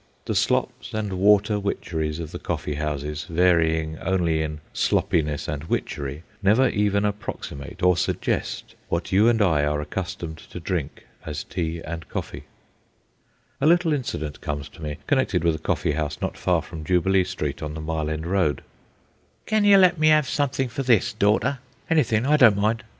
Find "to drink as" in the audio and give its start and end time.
10.39-11.43